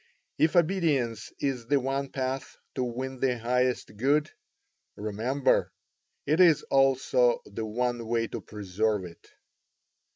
[0.39, 4.31] If obedience is the one path to win the highest good,
[4.95, 5.71] remember
[6.25, 9.27] it is also the one way to preserve it.